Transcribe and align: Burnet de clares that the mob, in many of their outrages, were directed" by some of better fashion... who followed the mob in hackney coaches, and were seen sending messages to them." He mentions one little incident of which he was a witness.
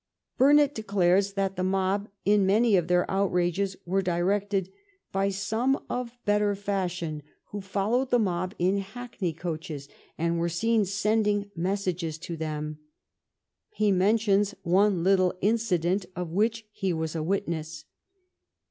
Burnet 0.35 0.73
de 0.73 0.81
clares 0.81 1.33
that 1.33 1.55
the 1.57 1.63
mob, 1.63 2.09
in 2.25 2.43
many 2.43 2.75
of 2.75 2.87
their 2.87 3.05
outrages, 3.07 3.75
were 3.85 4.01
directed" 4.01 4.71
by 5.13 5.29
some 5.29 5.79
of 5.91 6.17
better 6.25 6.55
fashion... 6.55 7.21
who 7.51 7.61
followed 7.61 8.09
the 8.09 8.17
mob 8.17 8.55
in 8.57 8.77
hackney 8.79 9.31
coaches, 9.31 9.87
and 10.17 10.39
were 10.39 10.49
seen 10.49 10.85
sending 10.85 11.51
messages 11.55 12.17
to 12.17 12.35
them." 12.35 12.79
He 13.69 13.91
mentions 13.91 14.55
one 14.63 15.03
little 15.03 15.35
incident 15.39 16.07
of 16.15 16.31
which 16.31 16.65
he 16.71 16.91
was 16.93 17.15
a 17.15 17.21
witness. 17.21 17.85